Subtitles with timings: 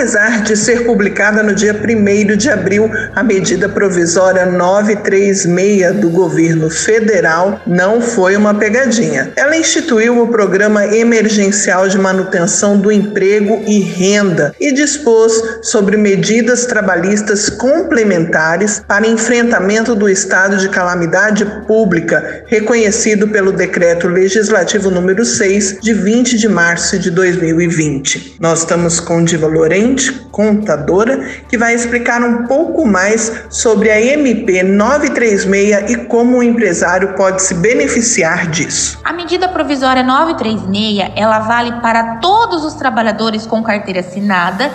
[0.00, 6.70] Apesar de ser publicada no dia 1 de abril, a medida provisória 936 do governo
[6.70, 9.30] federal não foi uma pegadinha.
[9.36, 16.64] Ela instituiu o Programa Emergencial de Manutenção do Emprego e Renda e dispôs sobre medidas
[16.64, 25.76] trabalhistas complementares para enfrentamento do estado de calamidade pública, reconhecido pelo Decreto Legislativo número 6,
[25.82, 28.36] de 20 de março de 2020.
[28.40, 29.89] Nós estamos com Diva Lorena
[30.30, 31.18] contadora,
[31.48, 37.42] que vai explicar um pouco mais sobre a MP 936 e como o empresário pode
[37.42, 38.98] se beneficiar disso.
[39.04, 44.70] A medida provisória 936, ela vale para todos os trabalhadores com carteira assinada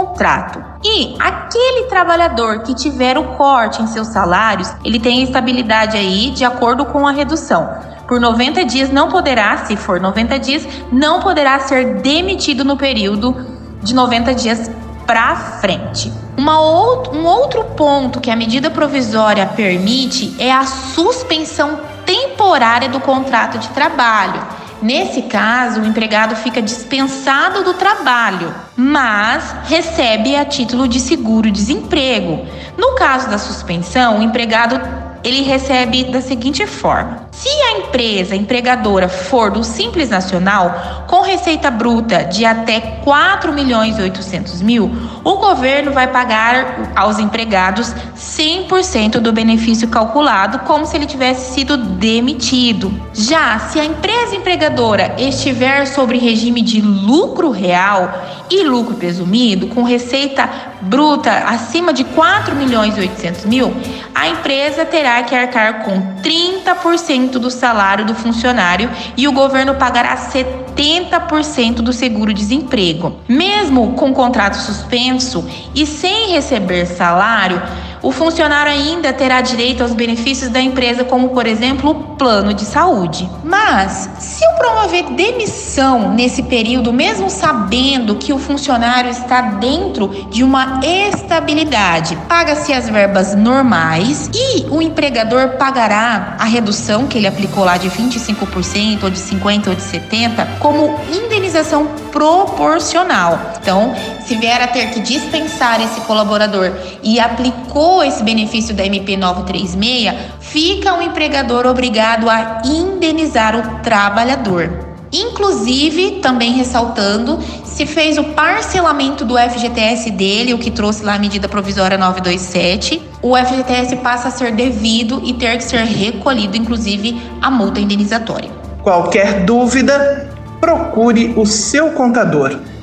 [0.85, 6.45] E aquele trabalhador que tiver o corte em seus salários, ele tem estabilidade aí de
[6.45, 7.69] acordo com a redução.
[8.07, 13.37] Por 90 dias não poderá, se for 90 dias, não poderá ser demitido no período
[13.83, 14.71] de 90 dias
[15.07, 16.13] para frente.
[16.37, 23.01] Uma out um outro ponto que a medida provisória permite é a suspensão temporária do
[23.01, 24.41] contrato de trabalho.
[24.81, 32.47] Nesse caso, o empregado fica dispensado do trabalho, mas recebe a título de seguro-desemprego.
[32.77, 34.81] No caso da suspensão, o empregado
[35.29, 41.71] ele recebe da seguinte forma: se a empresa empregadora for do Simples Nacional, com receita
[41.71, 44.91] bruta de até 4 milhões e 800 mil,
[45.23, 51.77] o governo vai pagar aos empregados 100% do benefício calculado, como se ele tivesse sido
[51.77, 52.93] demitido.
[53.13, 58.13] Já se a empresa empregadora estiver sobre regime de lucro real
[58.51, 60.49] e lucro presumido, com receita
[60.81, 63.75] bruta acima de 4 milhões e 800 mil,
[64.19, 70.17] a empresa terá que arcar com 30% do salário do funcionário e o governo pagará
[70.17, 73.21] 70% do seguro-desemprego.
[73.29, 77.63] Mesmo com contrato suspenso e sem receber salário,
[78.03, 82.65] O funcionário ainda terá direito aos benefícios da empresa, como por exemplo o plano de
[82.65, 83.29] saúde.
[83.45, 90.43] Mas, se eu promover demissão nesse período, mesmo sabendo que o funcionário está dentro de
[90.43, 97.65] uma estabilidade, paga-se as verbas normais e o empregador pagará a redução que ele aplicou
[97.65, 103.39] lá de 25% ou de 50% ou de 70% como indenização proporcional.
[103.61, 103.95] Então,
[104.29, 106.71] se vier a ter que dispensar esse colaborador
[107.03, 114.87] e aplicou esse benefício da MP 936, fica o empregador obrigado a indenizar o trabalhador.
[115.11, 121.19] Inclusive, também ressaltando, se fez o parcelamento do FGTS dele, o que trouxe lá a
[121.19, 127.19] medida provisória 927, o FGTS passa a ser devido e ter que ser recolhido, inclusive,
[127.41, 128.51] a multa indenizatória.
[128.83, 130.29] Qualquer dúvida,
[130.61, 132.61] procure o seu contador.